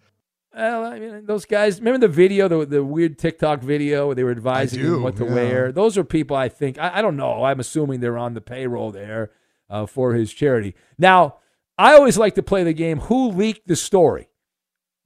[0.54, 1.80] well, I mean, those guys.
[1.80, 5.16] Remember the video, the the weird TikTok video where they were advising do, him what
[5.16, 5.34] to yeah.
[5.34, 5.72] wear.
[5.72, 6.78] Those are people I think.
[6.78, 7.44] I, I don't know.
[7.44, 9.30] I'm assuming they're on the payroll there
[9.68, 10.74] uh, for his charity.
[10.98, 11.36] Now,
[11.78, 13.00] I always like to play the game.
[13.00, 14.28] Who leaked the story?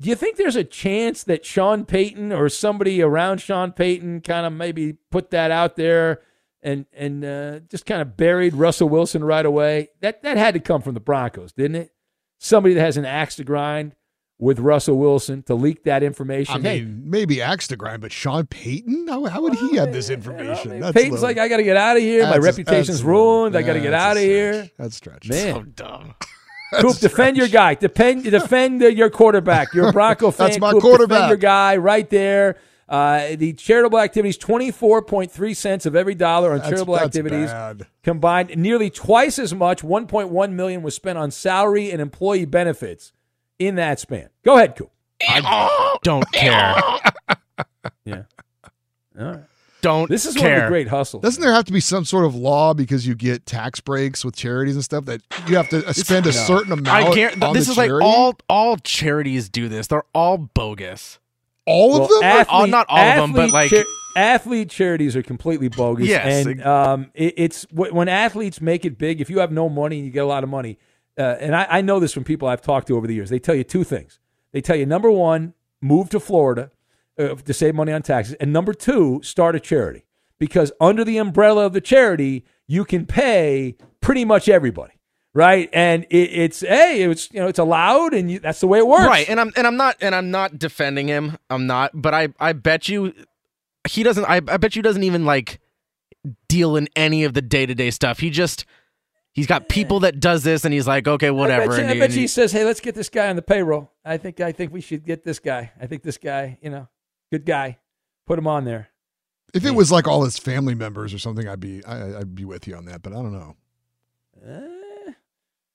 [0.00, 4.46] Do you think there's a chance that Sean Payton or somebody around Sean Payton kind
[4.46, 6.20] of maybe put that out there
[6.62, 9.88] and and uh, just kind of buried Russell Wilson right away?
[10.00, 11.92] That that had to come from the Broncos, didn't it?
[12.38, 13.94] Somebody that has an axe to grind
[14.38, 16.64] with Russell Wilson to leak that information.
[16.64, 19.08] I Hey, mean, maybe axe to grind, but Sean Payton?
[19.08, 20.78] How, how would he have this information?
[20.78, 21.28] That's Peyton's low.
[21.28, 22.22] like, I got to get out of here.
[22.24, 23.56] My reputation's that's- ruined.
[23.56, 24.70] I got to get out of here.
[24.78, 25.28] That's stretch.
[25.28, 26.14] Man, So dumb.
[26.80, 27.74] Coop, defend your guy.
[27.74, 29.72] Defend, defend your quarterback.
[29.74, 30.46] You're a Bronco fan.
[30.48, 31.16] That's my Coop, quarterback.
[31.16, 32.58] Defend your guy right there.
[32.88, 36.94] Uh, the charitable activities, twenty four point three cents of every dollar on That's- charitable
[36.94, 37.86] that's activities bad.
[38.02, 38.56] combined.
[38.56, 43.12] Nearly twice as much, one point one million, was spent on salary and employee benefits
[43.58, 44.30] in that span.
[44.44, 44.90] Go ahead, Coop.
[45.28, 46.74] I don't care.
[48.04, 48.22] Yeah.
[49.18, 49.40] All right.
[49.80, 51.22] Don't This is one of the great hustles.
[51.22, 54.34] Doesn't there have to be some sort of law because you get tax breaks with
[54.34, 56.32] charities and stuff that you have to uh, spend a No.
[56.32, 59.86] certain amount I guarantee on this the is like all all charities do this.
[59.86, 61.18] They're all bogus.
[61.68, 62.22] All of them?
[62.22, 63.84] athlete- all- not all of them, but, like- cha-
[64.16, 66.08] athlete charities are completely bogus.
[66.08, 66.46] Yes.
[66.46, 69.20] and um, it, it's wh- when athletes make it big.
[69.20, 70.78] If you have no money and you get a lot of money,
[71.16, 73.38] uh, and I, I know this from people I've talked to over the years, they
[73.38, 74.18] tell you two things.
[74.52, 76.70] They tell you number one, move to Florida
[77.18, 80.04] uh, to save money on taxes, and number two, start a charity
[80.38, 84.94] because under the umbrella of the charity, you can pay pretty much everybody.
[85.38, 88.80] Right, and it, it's hey, it's you know it's allowed, and you, that's the way
[88.80, 89.06] it works.
[89.06, 91.38] Right, and I'm and I'm not and I'm not defending him.
[91.48, 93.14] I'm not, but I I bet you
[93.88, 94.24] he doesn't.
[94.24, 95.60] I, I bet you doesn't even like
[96.48, 98.18] deal in any of the day to day stuff.
[98.18, 98.64] He just
[99.30, 101.62] he's got people that does this, and he's like, okay, whatever.
[101.62, 102.96] I bet, you, and I he- bet and you he he- says, "Hey, let's get
[102.96, 103.92] this guy on the payroll.
[104.04, 105.70] I think I think we should get this guy.
[105.80, 106.88] I think this guy, you know,
[107.30, 107.78] good guy.
[108.26, 108.88] Put him on there."
[109.54, 112.44] If it was like all his family members or something, I'd be I, I'd be
[112.44, 113.02] with you on that.
[113.02, 113.54] But I don't know.
[114.44, 114.77] Eh.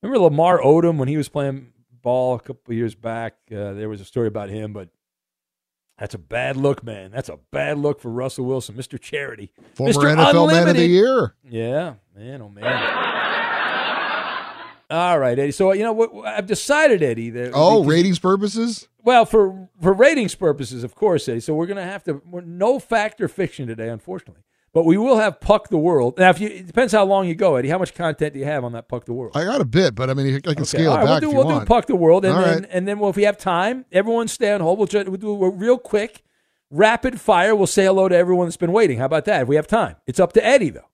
[0.03, 3.35] Remember Lamar Odom when he was playing ball a couple of years back?
[3.49, 4.89] Uh, there was a story about him, but
[5.97, 7.09] that's a bad look, man.
[7.09, 8.99] That's a bad look for Russell Wilson, Mr.
[8.99, 10.13] Charity, Former Mr.
[10.15, 11.35] NFL Man of the Year.
[11.49, 12.65] Yeah, man, oh man.
[14.89, 15.51] All right, Eddie.
[15.51, 17.29] So you know what I've decided, Eddie.
[17.29, 18.89] That Oh, ratings purposes.
[19.03, 21.39] Well, for for ratings purposes, of course, Eddie.
[21.39, 24.43] So we're going to have to we're no factor fiction today, unfortunately.
[24.73, 26.17] But we will have Puck the World.
[26.17, 27.69] Now, if you, it depends how long you go, Eddie.
[27.69, 29.37] How much content do you have on that Puck the World?
[29.37, 31.15] I got a bit, but I mean, I can Okay, scale all it back We'll
[31.17, 31.59] if do, we'll want.
[31.59, 32.69] do Puck the World, and All then right.
[32.71, 34.79] and then well, if we have time, everyone stay on hold.
[34.79, 36.23] We'll, we'll do a real quick,
[36.71, 37.55] rapid fire.
[37.55, 38.97] We'll say hello to everyone that's been waiting.
[38.97, 39.43] How about that?
[39.43, 40.89] If we have time, it's up to Eddie though.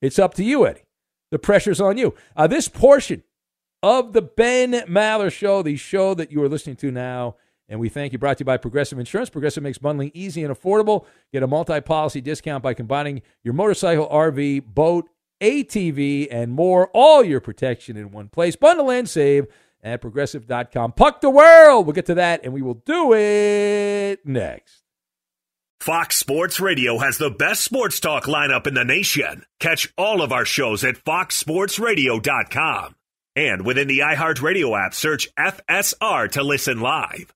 [0.00, 0.86] It's up to you, Eddie.
[1.30, 2.14] The pressure's on you.
[2.34, 3.22] Uh, this portion
[3.82, 7.36] of the Ben Maller Show, the show that you are listening to now.
[7.70, 8.18] And we thank you.
[8.18, 9.30] Brought to you by Progressive Insurance.
[9.30, 11.06] Progressive makes bundling easy and affordable.
[11.32, 15.08] Get a multi policy discount by combining your motorcycle, RV, boat,
[15.40, 16.90] ATV, and more.
[16.92, 18.56] All your protection in one place.
[18.56, 19.46] Bundle and save
[19.82, 20.92] at progressive.com.
[20.92, 21.86] Puck the world.
[21.86, 24.82] We'll get to that and we will do it next.
[25.78, 29.46] Fox Sports Radio has the best sports talk lineup in the nation.
[29.60, 32.96] Catch all of our shows at foxsportsradio.com.
[33.36, 37.32] And within the iHeartRadio app, search FSR to listen live.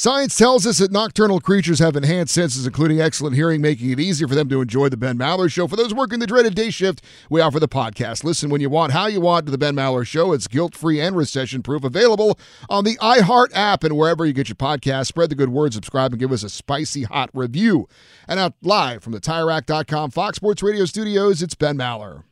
[0.00, 4.26] Science tells us that nocturnal creatures have enhanced senses, including excellent hearing, making it easier
[4.26, 5.68] for them to enjoy the Ben Maller Show.
[5.68, 8.24] For those working the dreaded day shift, we offer the podcast.
[8.24, 10.32] Listen when you want, how you want to the Ben Maller Show.
[10.32, 11.84] It's guilt free and recession proof.
[11.84, 12.38] Available
[12.70, 15.08] on the iHeart app and wherever you get your podcast.
[15.08, 17.86] Spread the good word, subscribe, and give us a spicy hot review.
[18.26, 22.22] And out live from the TireRack.com Fox Sports Radio studios, it's Ben Maller.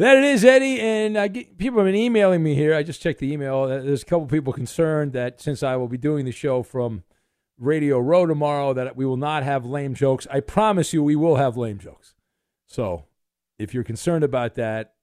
[0.00, 0.80] That it is, Eddie.
[0.80, 2.74] And people have been emailing me here.
[2.74, 3.64] I just checked the email.
[3.64, 7.04] Uh, There's a couple people concerned that since I will be doing the show from
[7.58, 10.26] Radio Row tomorrow, that we will not have lame jokes.
[10.30, 12.14] I promise you, we will have lame jokes.
[12.66, 13.04] So
[13.58, 14.94] if you're concerned about that,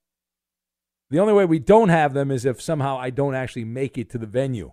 [1.12, 4.10] the only way we don't have them is if somehow I don't actually make it
[4.10, 4.72] to the venue.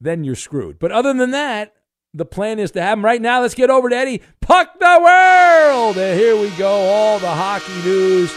[0.00, 0.78] Then you're screwed.
[0.78, 1.74] But other than that,
[2.14, 3.40] the plan is to have them right now.
[3.40, 4.22] Let's get over to Eddie.
[4.40, 5.98] Puck the world!
[5.98, 6.68] And here we go.
[6.68, 8.32] All the hockey news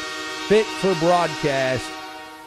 [0.52, 1.90] fit for broadcast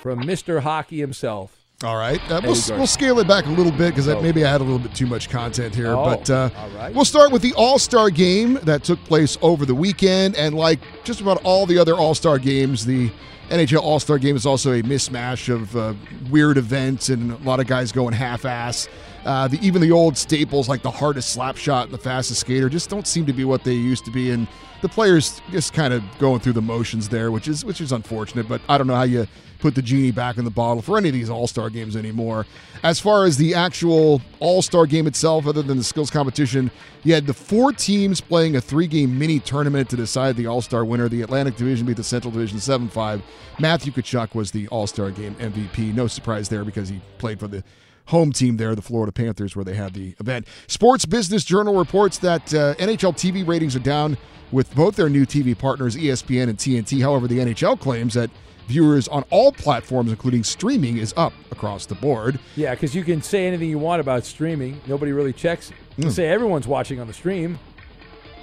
[0.02, 0.60] from Mr.
[0.60, 1.56] Hockey himself.
[1.82, 2.20] All right.
[2.30, 4.20] Uh, we'll, we'll scale it back a little bit because Oh.
[4.20, 5.94] maybe I had a little bit too much content here.
[5.94, 6.94] Oh, but uh, right.
[6.94, 10.36] we'll start with the All Star game that took place over the weekend.
[10.36, 13.10] And like just about all the other All Star games, the
[13.48, 15.94] NHL All Star game is also a mismatch of uh,
[16.30, 18.86] weird events and a lot of guys going half ass.
[19.24, 22.68] Uh, the, even the old staples like the hardest slap shot and the fastest skater
[22.68, 24.30] just don't seem to be what they used to be.
[24.30, 24.46] And
[24.84, 28.46] the players just kind of going through the motions there, which is which is unfortunate.
[28.46, 29.26] But I don't know how you
[29.58, 32.44] put the genie back in the bottle for any of these All Star games anymore.
[32.82, 36.70] As far as the actual All Star game itself, other than the skills competition,
[37.02, 40.60] you had the four teams playing a three game mini tournament to decide the All
[40.60, 41.08] Star winner.
[41.08, 43.22] The Atlantic Division beat the Central Division 7 5.
[43.58, 45.94] Matthew Tkachuk was the All Star game MVP.
[45.94, 47.64] No surprise there because he played for the
[48.06, 50.46] home team there, the Florida Panthers, where they had the event.
[50.66, 54.16] Sports Business Journal reports that uh, NHL TV ratings are down
[54.52, 57.00] with both their new TV partners, ESPN and TNT.
[57.02, 58.30] However, the NHL claims that
[58.68, 62.38] viewers on all platforms, including streaming, is up across the board.
[62.56, 64.80] Yeah, because you can say anything you want about streaming.
[64.86, 65.70] Nobody really checks.
[65.96, 66.10] You Hmm.
[66.10, 67.58] say everyone's watching on the stream.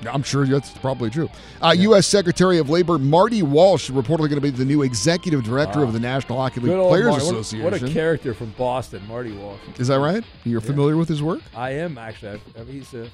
[0.10, 1.30] I'm sure that's probably true.
[1.62, 2.08] Uh, U.S.
[2.08, 6.00] Secretary of Labor Marty Walsh reportedly going to be the new executive director of the
[6.00, 7.26] National Hockey League Players Marty.
[7.26, 7.64] What- Association.
[7.64, 9.60] What, a character from Boston, Marty Walsh.
[9.78, 10.24] Is that right?
[10.44, 11.42] You're familiar with his work?
[11.56, 12.42] I am actually.
[12.58, 13.10] I, mean, he's a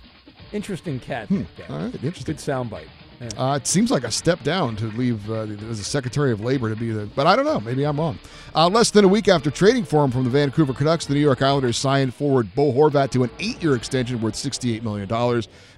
[0.54, 1.28] interesting cat.
[1.28, 1.44] Hmm.
[1.70, 2.36] All right, interesting.
[2.36, 2.88] Good soundbite.
[3.20, 3.30] Yeah.
[3.36, 6.70] Uh, it seems like a step down to leave uh, as a Secretary of Labor
[6.70, 7.60] to be the, but I don't know.
[7.60, 8.20] Maybe I'm wrong.
[8.54, 11.20] Uh, less than a week after trading for him from the Vancouver Canucks, the New
[11.20, 15.08] York Islanders signed forward Bo Horvat to an eight-year extension worth $68 million.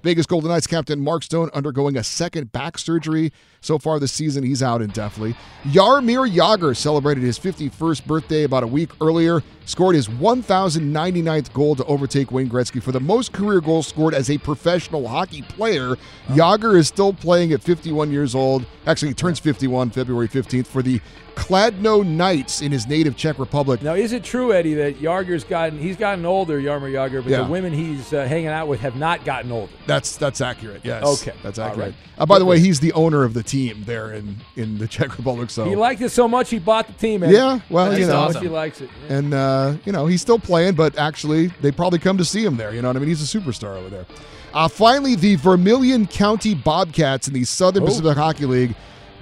[0.03, 3.31] Vegas Golden Knights captain Mark Stone undergoing a second back surgery.
[3.61, 5.35] So far this season, he's out indefinitely.
[5.65, 11.83] Jaromir Jagr celebrated his 51st birthday about a week earlier, scored his 1,099th goal to
[11.85, 15.95] overtake Wayne Gretzky for the most career goals scored as a professional hockey player.
[16.29, 18.65] Jagr is still playing at 51 years old.
[18.87, 21.01] Actually, he turns 51 February 15th for the
[21.39, 23.81] Kladno Knights in his native Czech Republic.
[23.81, 27.43] Now, is it true, Eddie, that Jagr's gotten he's gotten older, Jaromir Jagr, but Yeah.
[27.43, 29.71] the women he's uh, hanging out with have not gotten older?
[29.87, 30.81] That's that's accurate.
[30.83, 31.03] Yes.
[31.21, 31.35] Okay.
[31.41, 31.93] That's accurate.
[31.93, 32.21] right.
[32.21, 35.17] Uh, by the way, he's the owner of the team there in in the Czech
[35.17, 35.49] Republic.
[35.49, 37.23] So He liked it so much he bought the team.
[37.23, 37.35] Eddie.
[37.35, 38.89] Yeah, well, That's you know, much he likes it.
[39.09, 39.17] Yeah.
[39.17, 42.57] and uh, you know he's still playing, but actually they probably come to see him
[42.57, 42.73] there.
[42.73, 43.09] You know what I mean?
[43.09, 44.05] He's a superstar over there.
[44.53, 47.85] Uh, finally, the Vermilion County Bobcats in the Southern Oh.
[47.85, 48.75] Pacific Hockey League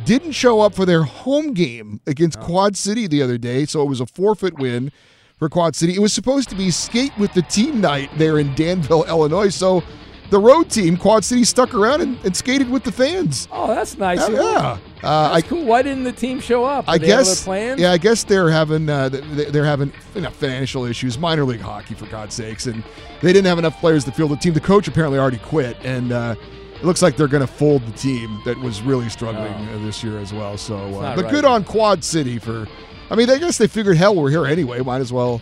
[0.05, 2.11] didn't show up for their home game Oh.
[2.11, 4.91] against Quad City the other day, so it was a forfeit win
[5.37, 5.93] for Quad City.
[5.93, 9.83] It was supposed to be skate with the team night there in Danville, Illinois, so.
[10.29, 13.47] The road team, Quad City, stuck around and, and skated with the fans.
[13.49, 14.27] Oh, that's nice.
[14.27, 14.77] Yeah, yeah.
[15.01, 15.63] Uh, That's I, cool.
[15.63, 16.83] Why didn't the team show up?
[16.85, 17.45] I guess.
[17.45, 17.79] plans?
[17.79, 21.93] Yeah, I guess they're having uh, they're having you know, financial issues, minor league hockey
[21.93, 22.83] for God's sakes, and
[23.21, 24.51] they didn't have enough players to field the team.
[24.53, 26.35] The coach apparently already quit, and uh,
[26.79, 30.03] it looks like they're going to fold the team that was really struggling uh, this
[30.03, 30.57] year as well.
[30.57, 31.31] So, uh, but right.
[31.31, 32.67] good on Quad City for.
[33.09, 34.81] I mean, I guess they figured, hell, we're here anyway.
[34.81, 35.41] Might as well,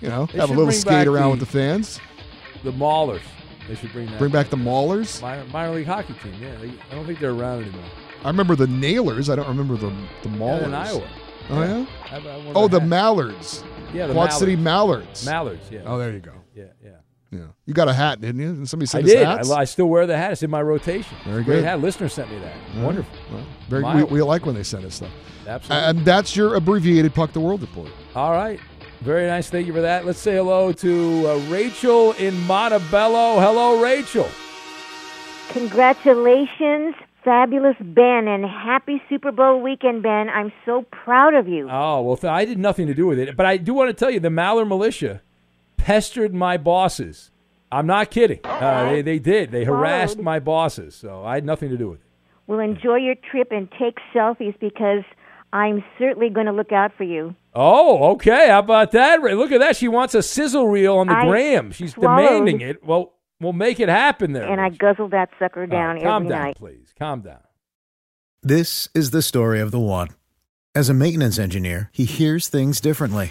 [0.00, 1.98] you know, They have a little skate around the- with the fans.
[2.62, 3.22] The Maulers.
[3.68, 4.18] They should bring that.
[4.18, 5.20] Bring back the Maulers.
[5.22, 6.34] minor, minor league hockey team.
[6.40, 7.84] Yeah, they, I don't think they're around anymore.
[8.22, 9.28] I remember the Nailers.
[9.30, 9.88] I don't remember the
[10.22, 10.64] the Yeah, Maulers.
[10.64, 11.08] in Iowa.
[11.50, 11.86] Oh yeah.
[12.10, 13.64] I- I Oh, the how- Mallards.
[13.94, 15.24] Yeah, the Quad City Mallards.
[15.24, 15.26] Mallards.
[15.26, 15.70] Mallards.
[15.70, 15.80] Yeah.
[15.86, 16.32] Oh, there you go.
[17.36, 17.46] Yeah, yeah.
[17.46, 17.52] Yeah.
[17.66, 18.54] You got a hat, didn't you?
[18.54, 19.22] Did somebody I send us did.
[19.22, 19.50] I, hats?
[19.50, 20.32] I still wear the hat.
[20.32, 21.16] It's in my rotation.
[21.24, 21.64] Very Great good.
[21.64, 21.80] hat.
[21.80, 22.54] Listener sent me that.
[22.54, 22.84] All right.
[22.84, 23.18] Wonderful.
[23.32, 25.10] Well, very, we, we like when they send us stuff.
[25.46, 25.88] Absolutely.
[25.88, 27.90] And that's your abbreviated Puck the World report.
[28.14, 28.60] All right.
[29.00, 29.50] Very nice.
[29.50, 30.06] Thank you for that.
[30.06, 33.40] Let's say hello to uh, Rachel in Montebello.
[33.40, 34.28] Hello, Rachel.
[35.50, 40.28] Congratulations, fabulous Ben, and happy Super Bowl weekend, Ben.
[40.28, 41.68] I'm so proud of you.
[41.70, 43.36] Oh, well, th- I did nothing to do with it.
[43.36, 45.22] But I do want to tell you the Maller militia
[45.86, 47.30] pestered my bosses.
[47.70, 48.40] I'm not kidding.
[48.42, 49.52] Uh, they, they did.
[49.52, 50.96] They harassed my bosses.
[50.96, 52.06] So I had nothing to do with it.
[52.48, 55.04] Well, enjoy your trip and take selfies because
[55.52, 57.36] I'm certainly going to look out for you.
[57.54, 58.48] Oh, okay.
[58.48, 59.20] How about that?
[59.20, 59.76] Look at that.
[59.76, 61.70] She wants a sizzle reel on the I gram.
[61.70, 62.30] She's swallowed.
[62.30, 62.84] demanding it.
[62.84, 64.48] Well, we'll make it happen there.
[64.48, 66.56] And I guzzle that sucker down Calm every down, night.
[66.56, 66.92] please.
[66.98, 67.44] Calm down.
[68.42, 70.08] This is the story of the one.
[70.74, 73.30] As a maintenance engineer, he hears things differently.